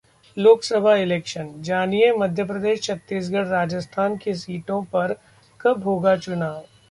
Lok 0.37 0.63
Sabha 0.63 0.97
Election: 0.99 1.61
जानिए 1.63 2.11
मध्यप्रदेश-छत्तीसगढ़-राजस्थान 2.13 4.17
की 4.17 4.33
सीटों 4.35 4.83
पर 4.93 5.15
कब 5.59 5.83
होगा 5.83 6.15
चुनाव 6.17 6.63